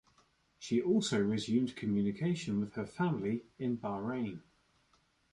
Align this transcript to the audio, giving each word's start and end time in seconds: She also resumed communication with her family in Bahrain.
She 0.57 0.81
also 0.81 1.21
resumed 1.21 1.75
communication 1.75 2.59
with 2.59 2.73
her 2.73 2.87
family 2.87 3.43
in 3.59 3.77
Bahrain. 3.77 4.41